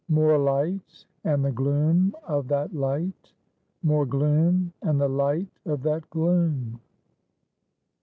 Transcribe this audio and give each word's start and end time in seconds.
MORE 0.09 0.39
LIGHT, 0.39 1.05
AND 1.25 1.45
THE 1.45 1.51
GLOOM 1.51 2.15
OF 2.27 2.47
THAT 2.47 2.73
LIGHT. 2.73 3.33
MORE 3.83 4.07
GLOOM, 4.07 4.73
AND 4.81 4.99
THE 4.99 5.07
LIGHT 5.07 5.59
OF 5.67 5.83
THAT 5.83 6.09
GLOOM. 6.09 6.81